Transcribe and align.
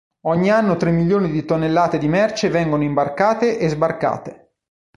Ogni 0.21 0.49
anno 0.49 0.77
tre 0.77 0.89
milioni 0.89 1.29
di 1.29 1.45
tonnellate 1.45 1.99
di 1.99 2.07
merce 2.07 2.49
vengono 2.49 2.81
imbarcate 2.81 3.59
e 3.59 3.69
sbarcate. 3.69 4.53